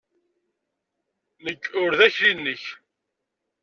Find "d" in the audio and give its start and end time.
1.99-2.01